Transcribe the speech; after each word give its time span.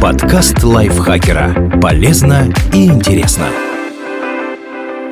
Подкаст 0.00 0.62
лайфхакера. 0.62 1.78
Полезно 1.80 2.52
и 2.72 2.86
интересно. 2.86 3.46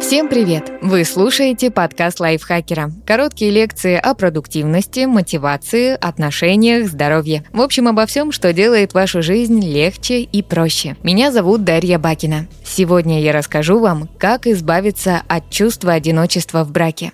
Всем 0.01 0.29
привет! 0.29 0.71
Вы 0.81 1.05
слушаете 1.05 1.71
подкаст 1.71 2.21
лайфхакера. 2.21 2.91
Короткие 3.07 3.51
лекции 3.51 3.97
о 3.97 4.15
продуктивности, 4.15 5.07
мотивации, 5.07 5.97
отношениях, 6.01 6.89
здоровье. 6.89 7.45
В 7.53 7.61
общем, 7.61 7.89
обо 7.89 8.07
всем, 8.07 8.33
что 8.33 8.53
делает 8.53 8.95
вашу 8.95 9.23
жизнь 9.23 9.61
легче 9.61 10.23
и 10.23 10.43
проще. 10.43 10.97
Меня 11.03 11.33
зовут 11.33 11.65
Дарья 11.65 11.99
Бакина. 11.99 12.47
Сегодня 12.65 13.21
я 13.21 13.33
расскажу 13.33 13.81
вам, 13.81 14.09
как 14.19 14.47
избавиться 14.47 15.23
от 15.27 15.51
чувства 15.51 15.93
одиночества 15.93 16.65
в 16.65 16.71
браке. 16.71 17.13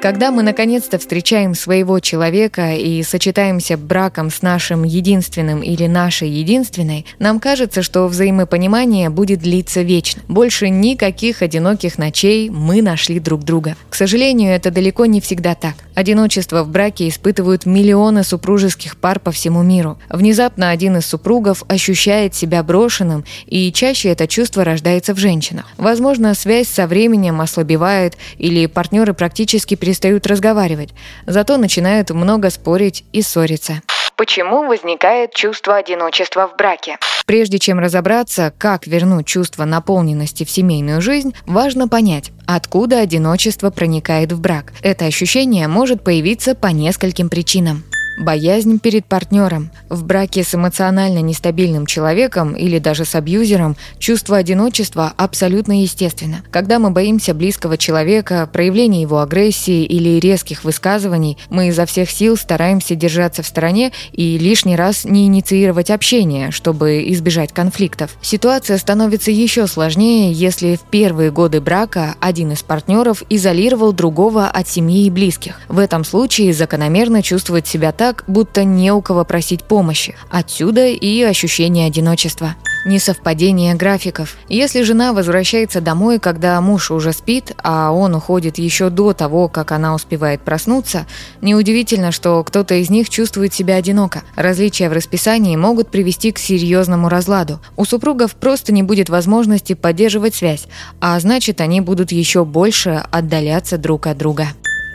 Когда 0.00 0.30
мы 0.30 0.42
наконец-то 0.42 0.98
встречаем 0.98 1.54
своего 1.54 2.00
человека 2.00 2.72
и 2.72 3.02
сочетаемся 3.02 3.76
браком 3.76 4.30
с 4.30 4.40
нашим 4.40 4.84
единственным 4.84 5.60
или 5.60 5.86
нашей 5.86 6.30
единственной, 6.30 7.04
нам 7.18 7.38
кажется, 7.38 7.82
что 7.82 8.06
взаимопонимание 8.08 9.10
будет 9.10 9.40
длиться 9.40 9.82
вечно. 9.82 10.22
Больше 10.26 10.70
никаких 10.70 11.42
одиноких 11.42 11.98
ночей 11.98 12.48
мы 12.48 12.80
нашли 12.80 13.20
друг 13.20 13.44
друга. 13.44 13.76
К 13.90 13.94
сожалению, 13.94 14.52
это 14.52 14.70
далеко 14.70 15.04
не 15.04 15.20
всегда 15.20 15.54
так. 15.54 15.74
Одиночество 16.00 16.62
в 16.62 16.70
браке 16.70 17.08
испытывают 17.08 17.66
миллионы 17.66 18.24
супружеских 18.24 18.96
пар 18.96 19.20
по 19.20 19.32
всему 19.32 19.62
миру. 19.62 19.98
Внезапно 20.08 20.70
один 20.70 20.96
из 20.96 21.04
супругов 21.04 21.62
ощущает 21.68 22.34
себя 22.34 22.62
брошенным, 22.62 23.26
и 23.44 23.70
чаще 23.70 24.08
это 24.08 24.26
чувство 24.26 24.64
рождается 24.64 25.12
в 25.12 25.18
женщинах. 25.18 25.66
Возможно, 25.76 26.32
связь 26.32 26.68
со 26.68 26.86
временем 26.86 27.42
ослабевает, 27.42 28.16
или 28.38 28.64
партнеры 28.64 29.12
практически 29.12 29.74
перестают 29.74 30.26
разговаривать, 30.26 30.94
зато 31.26 31.58
начинают 31.58 32.08
много 32.08 32.48
спорить 32.48 33.04
и 33.12 33.20
ссориться. 33.20 33.82
Почему 34.16 34.66
возникает 34.66 35.34
чувство 35.34 35.76
одиночества 35.76 36.48
в 36.48 36.56
браке? 36.56 36.96
Прежде 37.30 37.60
чем 37.60 37.78
разобраться, 37.78 38.52
как 38.58 38.88
вернуть 38.88 39.24
чувство 39.24 39.64
наполненности 39.64 40.42
в 40.42 40.50
семейную 40.50 41.00
жизнь, 41.00 41.32
важно 41.46 41.86
понять, 41.86 42.32
откуда 42.44 42.98
одиночество 42.98 43.70
проникает 43.70 44.32
в 44.32 44.40
брак. 44.40 44.72
Это 44.82 45.04
ощущение 45.04 45.68
может 45.68 46.02
появиться 46.02 46.56
по 46.56 46.66
нескольким 46.66 47.28
причинам. 47.28 47.84
Боязнь 48.18 48.78
перед 48.78 49.06
партнером. 49.06 49.70
В 49.88 50.04
браке 50.04 50.44
с 50.44 50.54
эмоционально 50.54 51.20
нестабильным 51.20 51.86
человеком 51.86 52.52
или 52.54 52.78
даже 52.78 53.04
с 53.04 53.14
абьюзером 53.14 53.76
чувство 53.98 54.36
одиночества 54.36 55.12
абсолютно 55.16 55.82
естественно. 55.82 56.42
Когда 56.50 56.78
мы 56.78 56.90
боимся 56.90 57.32
близкого 57.32 57.78
человека, 57.78 58.48
проявления 58.52 59.00
его 59.02 59.20
агрессии 59.20 59.84
или 59.84 60.20
резких 60.20 60.64
высказываний, 60.64 61.38
мы 61.48 61.68
изо 61.68 61.86
всех 61.86 62.10
сил 62.10 62.36
стараемся 62.36 62.94
держаться 62.94 63.42
в 63.42 63.46
стороне 63.46 63.92
и 64.12 64.36
лишний 64.38 64.76
раз 64.76 65.04
не 65.04 65.26
инициировать 65.26 65.90
общение, 65.90 66.50
чтобы 66.50 67.04
избежать 67.08 67.52
конфликтов. 67.52 68.16
Ситуация 68.20 68.76
становится 68.76 69.30
еще 69.30 69.66
сложнее, 69.66 70.32
если 70.32 70.76
в 70.76 70.82
первые 70.82 71.30
годы 71.30 71.60
брака 71.60 72.16
один 72.20 72.52
из 72.52 72.62
партнеров 72.62 73.22
изолировал 73.30 73.92
другого 73.92 74.46
от 74.46 74.68
семьи 74.68 75.06
и 75.06 75.10
близких. 75.10 75.60
В 75.68 75.78
этом 75.78 76.04
случае 76.04 76.52
закономерно 76.52 77.22
чувствовать 77.22 77.66
себя 77.66 77.92
так, 78.00 78.24
будто 78.26 78.64
не 78.64 78.90
у 78.92 79.02
кого 79.02 79.26
просить 79.26 79.62
помощи. 79.64 80.14
Отсюда 80.30 80.86
и 80.86 81.22
ощущение 81.22 81.86
одиночества. 81.86 82.56
Несовпадение 82.86 83.74
графиков. 83.74 84.36
Если 84.48 84.80
жена 84.84 85.12
возвращается 85.12 85.82
домой, 85.82 86.18
когда 86.18 86.58
муж 86.62 86.90
уже 86.90 87.12
спит, 87.12 87.52
а 87.62 87.92
он 87.92 88.14
уходит 88.14 88.56
еще 88.56 88.88
до 88.88 89.12
того, 89.12 89.48
как 89.48 89.70
она 89.70 89.94
успевает 89.94 90.40
проснуться, 90.40 91.04
неудивительно, 91.42 92.10
что 92.10 92.42
кто-то 92.42 92.74
из 92.74 92.88
них 92.88 93.10
чувствует 93.10 93.52
себя 93.52 93.74
одиноко. 93.74 94.22
Различия 94.34 94.88
в 94.88 94.94
расписании 94.94 95.56
могут 95.56 95.90
привести 95.90 96.32
к 96.32 96.38
серьезному 96.38 97.10
разладу. 97.10 97.60
У 97.76 97.84
супругов 97.84 98.34
просто 98.34 98.72
не 98.72 98.82
будет 98.82 99.10
возможности 99.10 99.74
поддерживать 99.74 100.34
связь, 100.34 100.68
а 101.02 101.20
значит 101.20 101.60
они 101.60 101.82
будут 101.82 102.12
еще 102.12 102.46
больше 102.46 103.04
отдаляться 103.10 103.76
друг 103.76 104.06
от 104.06 104.16
друга. 104.16 104.46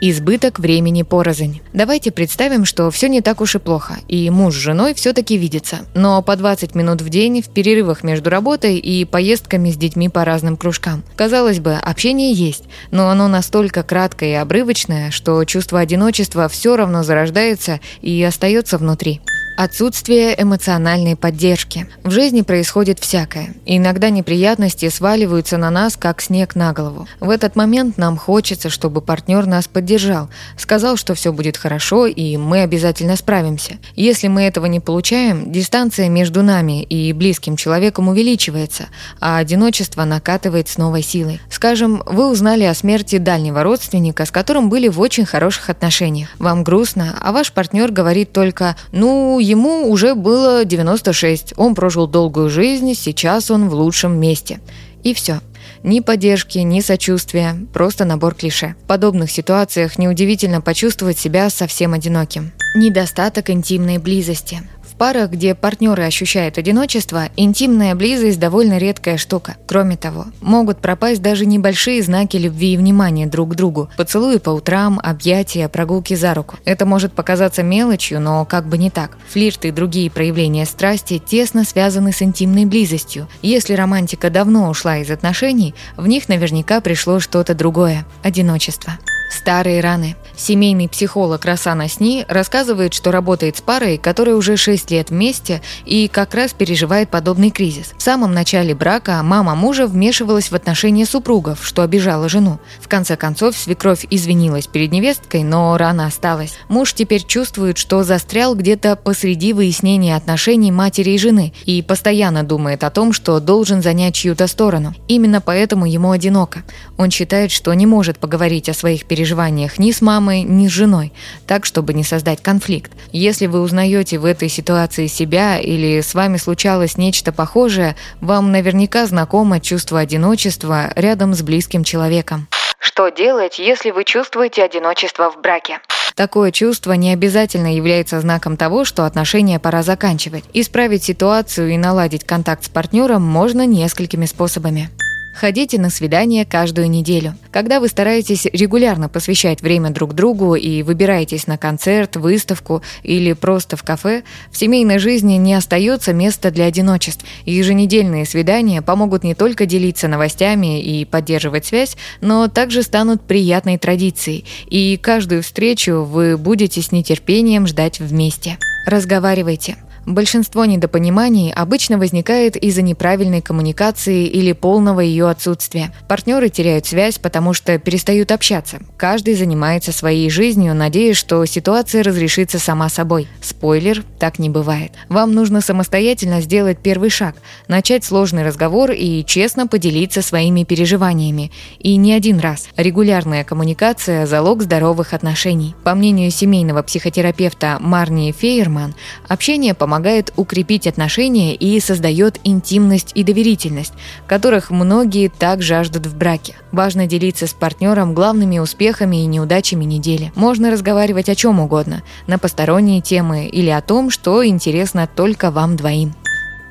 Избыток 0.02 0.60
времени 0.60 1.04
порознь. 1.04 1.62
Давайте 1.74 2.12
представим, 2.12 2.66
что 2.66 2.92
все 2.92 3.08
не 3.08 3.22
так 3.22 3.40
уж 3.40 3.56
и 3.56 3.60
плохо, 3.60 3.96
и 4.10 4.30
муж 4.30 4.54
с 4.54 4.58
женой 4.58 4.94
все-таки 4.94 5.38
видятся, 5.38 5.86
но 5.94 6.22
по 6.22 6.36
20 6.36 6.76
минут 6.76 7.02
в 7.02 7.08
день 7.08 7.42
в 7.42 7.48
перерывах 7.48 8.04
между 8.04 8.30
работой 8.30 8.78
и 8.78 9.06
поездками 9.06 9.72
с 9.72 9.78
детьми 9.78 10.10
по 10.10 10.26
разным 10.26 10.58
кружкам. 10.58 11.04
Казалось 11.16 11.60
бы, 11.60 11.76
общение 11.76 12.34
есть, 12.34 12.66
но 12.92 13.10
оно 13.10 13.30
настолько 13.30 13.84
краткое 13.84 14.32
и 14.32 14.36
обрывочное, 14.36 15.12
что 15.12 15.44
чувство 15.46 15.80
одиночества 15.80 16.50
все 16.50 16.76
равно 16.76 17.04
зарождается 17.04 17.80
и 18.02 18.22
остается 18.22 18.78
внутри. 18.78 19.22
Отсутствие 19.58 20.36
эмоциональной 20.38 21.16
поддержки. 21.16 21.88
В 22.04 22.12
жизни 22.12 22.42
происходит 22.42 23.00
всякое. 23.00 23.54
И 23.66 23.78
иногда 23.78 24.10
неприятности 24.10 24.90
сваливаются 24.90 25.58
на 25.58 25.70
нас, 25.70 25.96
как 25.96 26.22
снег 26.22 26.56
на 26.56 26.74
голову. 26.74 27.08
В 27.22 27.30
этот 27.30 27.56
момент 27.56 27.98
нам 27.98 28.18
хочется, 28.18 28.70
чтобы 28.70 29.00
партнер 29.00 29.46
нас 29.46 29.70
поддержал, 29.70 30.30
сказал, 30.58 30.98
что 30.98 31.16
все 31.16 31.32
будет 31.32 31.56
хорошо 31.56 32.06
и 32.06 32.36
мы 32.36 32.64
обязательно 32.64 33.16
справимся. 33.16 33.78
Если 33.96 34.28
мы 34.28 34.44
этого 34.44 34.66
не 34.66 34.82
получаем, 34.82 35.50
дистанция 35.52 36.10
между 36.10 36.44
нами 36.44 36.84
и 36.84 37.14
близким 37.14 37.56
человеком 37.56 38.10
увеличивается, 38.10 38.88
а 39.22 39.38
одиночество 39.38 40.04
накатывает 40.04 40.68
с 40.68 40.78
новой 40.78 41.02
силой. 41.02 41.40
Скажем, 41.50 42.04
вы 42.06 42.30
узнали 42.30 42.66
о 42.66 42.74
смерти 42.74 43.20
дальнего 43.20 43.64
родственника, 43.64 44.26
с 44.26 44.32
которым 44.32 44.70
были 44.70 44.90
в 44.90 45.00
очень 45.00 45.26
хороших 45.26 45.70
отношениях. 45.70 46.30
Вам 46.40 46.66
грустно, 46.66 47.18
а 47.22 47.32
ваш 47.32 47.54
партнер 47.54 47.92
говорит 47.92 48.34
только 48.34 48.76
«ну, 48.92 49.40
ему 49.46 49.90
уже 49.90 50.16
было 50.16 50.66
96, 50.66 51.54
он 51.58 51.76
прожил 51.76 52.08
долгую 52.08 52.50
жизнь, 52.50 52.94
сейчас 52.96 53.52
он 53.52 53.70
в 53.70 53.74
лучшем 53.74 54.20
месте. 54.20 54.60
И 55.04 55.14
все. 55.14 55.40
Ни 55.84 56.00
поддержки, 56.00 56.58
ни 56.58 56.82
сочувствия, 56.82 57.56
просто 57.72 58.06
набор 58.06 58.34
клише. 58.34 58.76
В 58.84 58.88
подобных 58.88 59.30
ситуациях 59.30 60.00
неудивительно 60.00 60.62
почувствовать 60.62 61.20
себя 61.20 61.50
совсем 61.52 61.94
одиноким. 61.94 62.52
Недостаток 62.76 63.52
интимной 63.52 64.00
близости. 64.00 64.68
В 64.96 64.98
парах, 64.98 65.32
где 65.32 65.56
партнеры 65.56 66.06
ощущают 66.06 66.58
одиночество, 66.58 67.28
интимная 67.36 67.96
близость 67.96 68.40
довольно 68.40 68.78
редкая 68.78 69.18
штука. 69.18 69.58
Кроме 69.68 69.98
того, 69.98 70.28
могут 70.40 70.78
пропасть 70.78 71.22
даже 71.22 71.46
небольшие 71.46 72.02
знаки 72.02 72.38
любви 72.38 72.76
и 72.76 72.78
внимания 72.78 73.28
друг 73.28 73.52
к 73.52 73.56
другу. 73.56 73.90
Поцелуи 73.98 74.38
по 74.38 74.52
утрам, 74.52 75.02
объятия, 75.04 75.68
прогулки 75.68 76.14
за 76.14 76.34
руку. 76.34 76.56
Это 76.64 76.86
может 76.86 77.12
показаться 77.12 77.62
мелочью, 77.62 78.22
но 78.22 78.46
как 78.46 78.70
бы 78.70 78.78
не 78.78 78.90
так. 78.90 79.18
Флирт 79.32 79.66
и 79.66 79.72
другие 79.72 80.10
проявления 80.10 80.66
страсти 80.66 81.20
тесно 81.20 81.66
связаны 81.66 82.14
с 82.14 82.22
интимной 82.22 82.64
близостью. 82.64 83.28
Если 83.42 83.74
романтика 83.74 84.30
давно 84.30 84.70
ушла 84.70 85.00
из 85.00 85.12
отношений, 85.12 85.76
в 85.98 86.08
них 86.08 86.30
наверняка 86.30 86.80
пришло 86.80 87.20
что-то 87.20 87.54
другое– 87.54 88.06
одиночество. 88.24 88.94
Старые 89.30 89.82
раны. 89.82 90.16
Семейный 90.38 90.90
психолог 90.90 91.46
Росана 91.46 91.88
Сни 91.88 92.25
рассказывает, 92.28 92.94
что 92.94 93.12
работает 93.12 93.57
с 93.57 93.62
парой, 93.62 93.97
которая 93.97 94.35
уже 94.35 94.57
6 94.57 94.91
лет 94.91 95.09
вместе 95.09 95.62
и 95.85 96.07
как 96.07 96.34
раз 96.35 96.53
переживает 96.53 97.09
подобный 97.09 97.51
кризис. 97.51 97.94
В 97.97 98.01
самом 98.01 98.34
начале 98.34 98.75
брака 98.75 99.22
мама 99.23 99.56
мужа 99.56 99.88
вмешивалась 99.88 100.51
в 100.51 100.56
отношения 100.56 101.06
супругов, 101.06 101.66
что 101.66 101.84
обижало 101.84 102.28
жену. 102.28 102.59
В 102.81 102.88
конце 102.88 103.16
концов, 103.16 103.57
свекровь 103.57 104.06
извинилась 104.09 104.68
перед 104.68 104.91
невесткой, 104.91 105.44
но 105.44 105.78
рана 105.78 106.07
осталась. 106.07 106.53
Муж 106.67 106.94
теперь 106.94 107.25
чувствует, 107.25 107.78
что 107.78 108.03
застрял 108.03 108.56
где-то 108.56 108.97
посреди 108.97 109.53
выяснения 109.53 110.16
отношений 110.16 110.72
матери 110.72 111.12
и 111.12 111.17
жены 111.17 111.53
и 111.66 111.81
постоянно 111.81 112.44
думает 112.44 112.84
о 112.84 112.90
том, 112.90 113.13
что 113.13 113.40
должен 113.40 113.81
занять 113.81 114.16
чью-то 114.16 114.47
сторону. 114.47 114.94
Именно 115.07 115.40
поэтому 115.40 115.85
ему 115.85 116.12
одиноко. 116.12 116.63
Он 116.97 117.09
считает, 117.09 117.52
что 117.52 117.73
не 117.73 117.85
может 117.85 118.19
поговорить 118.19 118.69
о 118.69 118.73
своих 118.73 119.06
переживаниях 119.06 119.79
ни 119.79 119.91
с 119.91 120.02
мамой, 120.02 120.25
ни 120.31 120.68
с 120.68 120.72
женой, 120.72 121.13
так, 121.47 121.66
чтобы 121.66 121.94
не 121.94 122.03
создать 122.03 122.41
конфликт. 122.41 122.91
Если 123.11 123.46
вы 123.46 123.61
узнаете 123.61 124.17
в 124.17 124.26
этой 124.26 124.50
ситуации 124.50 125.08
себя 125.08 125.59
или 125.59 126.02
с 126.02 126.14
вами 126.14 126.38
случалось 126.38 126.97
нечто 126.97 127.32
похожее, 127.32 127.96
вам 128.22 128.52
наверняка 128.52 129.05
знакомо 129.05 129.59
чувство 129.59 130.00
одиночества 130.00 130.91
рядом 130.96 131.34
с 131.34 131.41
близким 131.41 131.84
человеком. 131.84 132.47
Что 132.79 133.09
делать, 133.09 133.59
если 133.59 133.91
вы 133.91 134.03
чувствуете 134.03 134.64
одиночество 134.64 135.32
в 135.32 135.41
браке? 135.41 135.79
Такое 136.16 136.52
чувство 136.52 136.94
не 136.94 137.11
обязательно 137.11 137.76
является 137.76 138.22
знаком 138.22 138.55
того, 138.55 138.85
что 138.85 139.05
отношения 139.05 139.59
пора 139.59 139.84
заканчивать. 139.84 140.46
Исправить 140.53 141.03
ситуацию 141.03 141.72
и 141.72 141.78
наладить 141.78 142.23
контакт 142.23 142.64
с 142.64 142.70
партнером 142.70 143.22
можно 143.22 143.66
несколькими 143.66 144.26
способами. 144.26 144.90
Ходите 145.35 145.78
на 145.78 145.90
свидания 145.90 146.46
каждую 146.46 146.90
неделю. 146.90 147.35
Когда 147.52 147.82
вы 147.82 147.90
стараетесь 147.90 148.46
регулярно 148.46 149.09
посвящать 149.09 149.61
время 149.61 149.90
друг 149.90 150.14
другу 150.14 150.55
и 150.55 150.82
выбираетесь 150.82 151.46
на 151.46 151.58
концерт, 151.58 152.16
выставку 152.16 152.82
или 153.03 153.34
просто 153.34 153.76
в 153.76 153.84
кафе, 153.84 154.23
в 154.49 154.58
семейной 154.58 154.97
жизни 154.97 155.34
не 155.34 155.53
остается 155.53 156.14
места 156.14 156.52
для 156.52 156.66
одиночеств. 156.66 157.26
Еженедельные 157.46 158.26
свидания 158.26 158.82
помогут 158.82 159.26
не 159.26 159.35
только 159.35 159.66
делиться 159.66 160.08
новостями 160.08 160.82
и 160.82 161.03
поддерживать 161.03 161.66
связь, 161.66 161.97
но 162.22 162.47
также 162.47 162.81
станут 162.81 163.22
приятной 163.22 163.78
традицией, 163.78 164.46
и 164.67 164.96
каждую 164.96 165.43
встречу 165.43 166.03
вы 166.03 166.38
будете 166.38 166.81
с 166.81 166.93
нетерпением 166.93 167.67
ждать 167.67 167.99
вместе. 167.99 168.58
Разговаривайте. 168.88 169.76
Большинство 170.05 170.66
недопониманий 170.66 171.52
обычно 171.52 171.97
возникает 171.97 172.55
из-за 172.55 172.84
неправильной 172.84 173.41
коммуникации 173.41 174.28
или 174.28 174.52
полного 174.52 174.99
ее 174.99 175.28
отсутствия. 175.28 175.91
Партнеры 176.07 176.49
теряют 176.49 176.85
связь, 176.85 177.17
потому 177.17 177.53
что 177.53 177.79
перестают 177.79 178.31
общаться. 178.31 178.78
Каждый 178.97 179.34
занимается 179.34 179.91
своей 179.91 180.29
жизнью, 180.29 180.75
надеясь, 180.75 181.17
что 181.17 181.43
ситуация 181.46 182.03
разрешится 182.03 182.59
сама 182.59 182.87
собой. 182.87 183.28
Спойлер, 183.41 184.03
так 184.19 184.37
не 184.37 184.47
бывает. 184.47 184.91
Вам 185.09 185.34
нужно 185.34 185.59
самостоятельно 185.59 186.40
сделать 186.41 186.78
первый 186.78 187.09
шаг, 187.09 187.35
начать 187.67 188.03
сложный 188.03 188.43
разговор 188.43 188.91
и 188.91 189.25
честно 189.25 189.66
поделиться 189.66 190.22
своими 190.22 190.66
переживаниями. 190.66 191.52
И 191.79 191.96
не 191.96 192.13
один 192.13 192.40
раз. 192.40 192.67
Регулярная 192.78 193.43
коммуникация– 193.43 194.25
залог 194.28 194.61
здоровых 194.61 195.13
отношений. 195.13 195.73
По 195.84 195.96
мнению 195.96 196.29
семейного 196.29 196.84
психотерапевта 196.84 197.78
Марни 197.79 198.31
Фейерман, 198.31 198.93
общение 199.28 199.73
помогает 199.73 199.95
помогает 199.96 200.34
укрепить 200.36 200.88
отношения 200.88 201.56
и 201.56 201.80
создает 201.80 202.42
интимность 202.44 203.14
и 203.16 203.24
доверительность, 203.24 203.94
которых 204.28 204.70
многие 204.70 205.30
так 205.30 205.62
жаждут 205.62 206.06
в 206.06 206.18
браке. 206.18 206.56
Важно 206.74 207.08
делиться 207.08 207.47
с 207.47 207.53
партнером 207.53 208.14
главными 208.14 208.59
успехами 208.59 209.24
и 209.24 209.26
неудачами 209.26 209.86
недели. 209.86 210.34
Можно 210.36 210.70
разговаривать 210.70 211.30
о 211.30 211.36
чем 211.36 211.62
угодно, 211.62 212.03
на 212.28 212.38
посторонние 212.38 213.00
темы 213.00 213.46
или 213.46 213.70
о 213.70 213.82
том, 213.82 214.09
что 214.09 214.46
интересно 214.46 215.08
только 215.08 215.50
вам 215.50 215.78
двоим. 215.78 216.14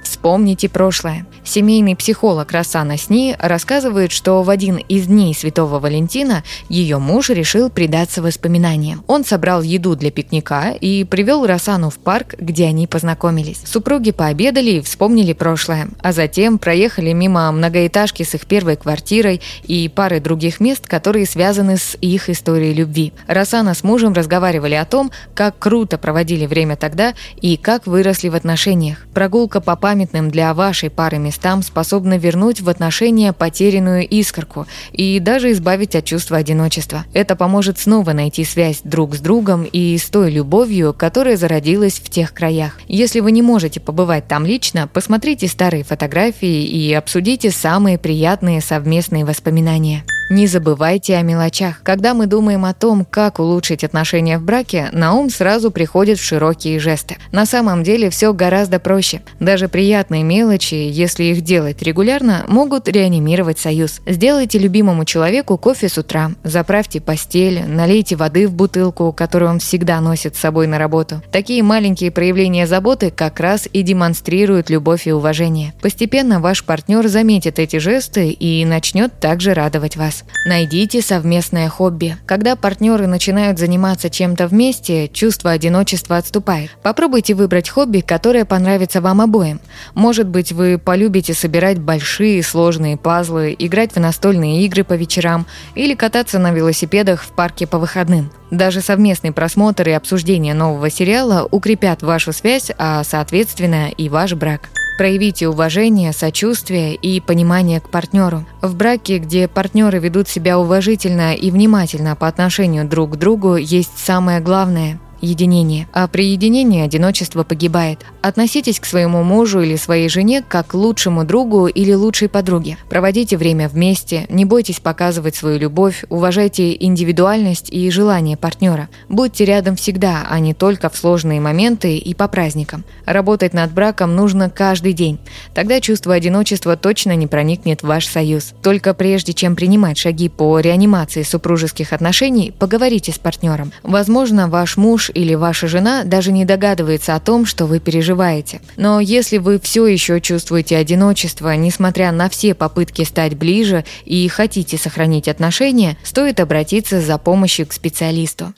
Вспомните 0.02 0.68
прошлое. 0.68 1.24
Семейный 1.46 1.94
психолог 1.94 2.52
Рассана 2.52 2.96
Сни 2.96 3.36
рассказывает, 3.38 4.12
что 4.12 4.42
в 4.42 4.48
один 4.48 4.76
из 4.76 5.06
дней 5.06 5.34
Святого 5.34 5.78
Валентина 5.78 6.42
ее 6.70 6.98
муж 6.98 7.28
решил 7.28 7.68
предаться 7.68 8.22
воспоминаниям. 8.22 9.04
Он 9.06 9.26
собрал 9.26 9.60
еду 9.60 9.94
для 9.94 10.10
пикника 10.10 10.74
и 10.80 11.04
привел 11.04 11.46
Рассану 11.46 11.90
в 11.90 11.98
парк, 11.98 12.34
где 12.38 12.64
они 12.64 12.86
познакомились. 12.86 13.60
Супруги 13.66 14.10
пообедали 14.10 14.70
и 14.70 14.80
вспомнили 14.80 15.34
прошлое, 15.34 15.88
а 16.02 16.12
затем 16.12 16.58
проехали 16.58 17.12
мимо 17.12 17.52
многоэтажки 17.52 18.22
с 18.22 18.34
их 18.34 18.46
первой 18.46 18.76
квартирой 18.76 19.42
и 19.64 19.90
пары 19.94 20.20
других 20.20 20.60
мест, 20.60 20.86
которые 20.86 21.26
связаны 21.26 21.76
с 21.76 21.94
их 22.00 22.30
историей 22.30 22.72
любви. 22.72 23.12
Рассана 23.26 23.74
с 23.74 23.84
мужем 23.84 24.14
разговаривали 24.14 24.74
о 24.74 24.86
том, 24.86 25.10
как 25.34 25.58
круто 25.58 25.98
проводили 25.98 26.46
время 26.46 26.76
тогда 26.76 27.12
и 27.42 27.58
как 27.58 27.86
выросли 27.86 28.30
в 28.30 28.34
отношениях. 28.34 29.06
Прогулка 29.12 29.60
по 29.60 29.76
памятным 29.76 30.30
для 30.30 30.54
вашей 30.54 30.88
пары 30.88 31.18
местам 31.18 31.33
способна 31.62 32.18
вернуть 32.18 32.60
в 32.60 32.68
отношения 32.68 33.32
потерянную 33.32 34.06
искорку 34.06 34.66
и 34.92 35.18
даже 35.20 35.52
избавить 35.52 35.94
от 35.96 36.04
чувства 36.04 36.38
одиночества. 36.38 37.04
Это 37.12 37.36
поможет 37.36 37.78
снова 37.78 38.12
найти 38.12 38.44
связь 38.44 38.80
друг 38.84 39.14
с 39.14 39.20
другом 39.20 39.64
и 39.64 39.96
с 39.98 40.04
той 40.04 40.30
любовью, 40.30 40.94
которая 40.96 41.36
зародилась 41.36 41.94
в 41.94 42.08
тех 42.08 42.32
краях. 42.32 42.80
Если 42.88 43.20
вы 43.20 43.32
не 43.32 43.42
можете 43.42 43.80
побывать 43.80 44.28
там 44.28 44.46
лично, 44.46 44.88
посмотрите 44.88 45.48
старые 45.48 45.84
фотографии 45.84 46.64
и 46.64 46.92
обсудите 46.92 47.50
самые 47.50 47.98
приятные 47.98 48.60
совместные 48.60 49.24
воспоминания. 49.24 50.04
Не 50.34 50.48
забывайте 50.48 51.14
о 51.14 51.22
мелочах. 51.22 51.80
Когда 51.84 52.12
мы 52.12 52.26
думаем 52.26 52.64
о 52.64 52.74
том, 52.74 53.06
как 53.08 53.38
улучшить 53.38 53.84
отношения 53.84 54.36
в 54.36 54.42
браке, 54.42 54.88
на 54.90 55.14
ум 55.14 55.30
сразу 55.30 55.70
приходят 55.70 56.18
широкие 56.18 56.80
жесты. 56.80 57.18
На 57.30 57.46
самом 57.46 57.84
деле 57.84 58.10
все 58.10 58.32
гораздо 58.34 58.80
проще. 58.80 59.22
Даже 59.38 59.68
приятные 59.68 60.24
мелочи, 60.24 60.74
если 60.74 61.22
их 61.22 61.42
делать 61.42 61.80
регулярно, 61.82 62.44
могут 62.48 62.88
реанимировать 62.88 63.60
союз. 63.60 64.00
Сделайте 64.06 64.58
любимому 64.58 65.04
человеку 65.04 65.56
кофе 65.56 65.88
с 65.88 65.98
утра, 65.98 66.32
заправьте 66.42 67.00
постель, 67.00 67.64
налейте 67.68 68.16
воды 68.16 68.48
в 68.48 68.54
бутылку, 68.54 69.12
которую 69.12 69.52
он 69.52 69.60
всегда 69.60 70.00
носит 70.00 70.34
с 70.34 70.40
собой 70.40 70.66
на 70.66 70.80
работу. 70.80 71.22
Такие 71.30 71.62
маленькие 71.62 72.10
проявления 72.10 72.66
заботы 72.66 73.12
как 73.12 73.38
раз 73.38 73.68
и 73.72 73.82
демонстрируют 73.82 74.68
любовь 74.68 75.06
и 75.06 75.12
уважение. 75.12 75.74
Постепенно 75.80 76.40
ваш 76.40 76.64
партнер 76.64 77.06
заметит 77.06 77.60
эти 77.60 77.76
жесты 77.76 78.30
и 78.30 78.64
начнет 78.64 79.20
также 79.20 79.54
радовать 79.54 79.96
вас 79.96 80.23
Найдите 80.46 81.00
совместное 81.00 81.70
хобби. 81.70 82.16
Когда 82.26 82.54
партнеры 82.54 83.06
начинают 83.06 83.58
заниматься 83.58 84.10
чем-то 84.10 84.46
вместе, 84.46 85.08
чувство 85.08 85.52
одиночества 85.52 86.18
отступает. 86.18 86.70
Попробуйте 86.82 87.34
выбрать 87.34 87.70
хобби, 87.70 88.00
которое 88.00 88.44
понравится 88.44 89.00
вам 89.00 89.22
обоим. 89.22 89.60
Может 89.94 90.28
быть, 90.28 90.52
вы 90.52 90.78
полюбите 90.78 91.32
собирать 91.32 91.78
большие 91.78 92.42
сложные 92.42 92.98
пазлы, 92.98 93.56
играть 93.58 93.94
в 93.94 94.00
настольные 94.00 94.64
игры 94.66 94.84
по 94.84 94.92
вечерам 94.92 95.46
или 95.74 95.94
кататься 95.94 96.38
на 96.38 96.52
велосипедах 96.52 97.22
в 97.22 97.28
парке 97.28 97.66
по 97.66 97.78
выходным. 97.78 98.30
Даже 98.50 98.82
совместный 98.82 99.32
просмотр 99.32 99.88
и 99.88 99.92
обсуждение 99.92 100.52
нового 100.52 100.90
сериала 100.90 101.48
укрепят 101.50 102.02
вашу 102.02 102.32
связь, 102.32 102.70
а 102.76 103.02
соответственно 103.02 103.88
и 103.88 104.08
ваш 104.10 104.34
брак. 104.34 104.68
Проявите 104.96 105.48
уважение, 105.48 106.12
сочувствие 106.12 106.94
и 106.94 107.20
понимание 107.20 107.80
к 107.80 107.88
партнеру. 107.88 108.44
В 108.62 108.76
браке, 108.76 109.18
где 109.18 109.48
партнеры 109.48 109.98
ведут 109.98 110.28
себя 110.28 110.56
уважительно 110.58 111.34
и 111.34 111.50
внимательно 111.50 112.14
по 112.14 112.28
отношению 112.28 112.86
друг 112.86 113.14
к 113.14 113.16
другу, 113.16 113.56
есть 113.56 113.98
самое 113.98 114.38
главное 114.38 115.00
единение. 115.20 115.88
А 115.92 116.06
при 116.06 116.26
единении 116.26 116.82
одиночество 116.82 117.42
погибает. 117.42 118.00
Относитесь 118.24 118.80
к 118.80 118.86
своему 118.86 119.22
мужу 119.22 119.60
или 119.60 119.76
своей 119.76 120.08
жене 120.08 120.42
как 120.42 120.68
к 120.68 120.74
лучшему 120.74 121.24
другу 121.24 121.66
или 121.66 121.92
лучшей 121.92 122.30
подруге. 122.30 122.78
Проводите 122.88 123.36
время 123.36 123.68
вместе, 123.68 124.24
не 124.30 124.46
бойтесь 124.46 124.80
показывать 124.80 125.36
свою 125.36 125.58
любовь, 125.58 126.06
уважайте 126.08 126.74
индивидуальность 126.82 127.68
и 127.70 127.90
желания 127.90 128.38
партнера. 128.38 128.88
Будьте 129.10 129.44
рядом 129.44 129.76
всегда, 129.76 130.26
а 130.26 130.38
не 130.38 130.54
только 130.54 130.88
в 130.88 130.96
сложные 130.96 131.38
моменты 131.38 131.98
и 131.98 132.14
по 132.14 132.26
праздникам. 132.26 132.84
Работать 133.04 133.52
над 133.52 133.72
браком 133.72 134.16
нужно 134.16 134.48
каждый 134.48 134.94
день. 134.94 135.18
Тогда 135.52 135.82
чувство 135.82 136.14
одиночества 136.14 136.78
точно 136.78 137.14
не 137.16 137.26
проникнет 137.26 137.82
в 137.82 137.88
ваш 137.88 138.06
союз. 138.06 138.54
Только 138.62 138.94
прежде 138.94 139.34
чем 139.34 139.54
принимать 139.54 139.98
шаги 139.98 140.30
по 140.30 140.60
реанимации 140.60 141.24
супружеских 141.24 141.92
отношений, 141.92 142.54
поговорите 142.58 143.12
с 143.12 143.18
партнером. 143.18 143.70
Возможно, 143.82 144.48
ваш 144.48 144.78
муж 144.78 145.10
или 145.12 145.34
ваша 145.34 145.68
жена 145.68 146.04
даже 146.04 146.32
не 146.32 146.46
догадывается 146.46 147.14
о 147.14 147.20
том, 147.20 147.44
что 147.44 147.66
вы 147.66 147.80
переживаете. 148.14 148.60
Но 148.76 149.00
если 149.00 149.38
вы 149.38 149.60
все 149.60 149.86
еще 149.86 150.20
чувствуете 150.20 150.76
одиночество, 150.76 151.54
несмотря 151.56 152.12
на 152.12 152.28
все 152.28 152.54
попытки 152.54 153.02
стать 153.02 153.34
ближе 153.36 153.84
и 154.04 154.26
хотите 154.28 154.78
сохранить 154.78 155.28
отношения, 155.28 155.96
стоит 156.02 156.40
обратиться 156.40 157.00
за 157.00 157.18
помощью 157.18 157.66
к 157.66 157.72
специалисту. 157.72 158.54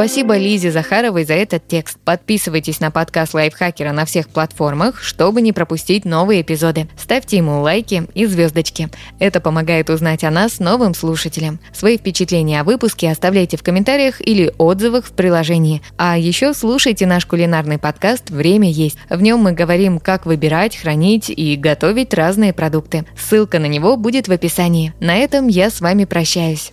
Спасибо 0.00 0.38
Лизе 0.38 0.70
Захаровой 0.70 1.26
за 1.26 1.34
этот 1.34 1.68
текст. 1.68 1.98
Подписывайтесь 2.02 2.80
на 2.80 2.90
подкаст 2.90 3.34
Лайфхакера 3.34 3.92
на 3.92 4.06
всех 4.06 4.30
платформах, 4.30 5.02
чтобы 5.02 5.42
не 5.42 5.52
пропустить 5.52 6.06
новые 6.06 6.40
эпизоды. 6.40 6.88
Ставьте 6.96 7.36
ему 7.36 7.60
лайки 7.60 8.04
и 8.14 8.24
звездочки. 8.24 8.88
Это 9.18 9.42
помогает 9.42 9.90
узнать 9.90 10.24
о 10.24 10.30
нас 10.30 10.58
новым 10.58 10.94
слушателям. 10.94 11.60
Свои 11.74 11.98
впечатления 11.98 12.62
о 12.62 12.64
выпуске 12.64 13.10
оставляйте 13.10 13.58
в 13.58 13.62
комментариях 13.62 14.26
или 14.26 14.54
отзывах 14.56 15.04
в 15.04 15.12
приложении. 15.12 15.82
А 15.98 16.16
еще 16.16 16.54
слушайте 16.54 17.04
наш 17.04 17.26
кулинарный 17.26 17.76
подкаст 17.76 18.30
«Время 18.30 18.70
есть». 18.70 18.96
В 19.10 19.20
нем 19.20 19.40
мы 19.40 19.52
говорим, 19.52 19.98
как 19.98 20.24
выбирать, 20.24 20.78
хранить 20.78 21.28
и 21.28 21.56
готовить 21.56 22.14
разные 22.14 22.54
продукты. 22.54 23.04
Ссылка 23.18 23.58
на 23.58 23.66
него 23.66 23.98
будет 23.98 24.28
в 24.28 24.32
описании. 24.32 24.94
На 24.98 25.18
этом 25.18 25.46
я 25.46 25.68
с 25.68 25.82
вами 25.82 26.06
прощаюсь. 26.06 26.72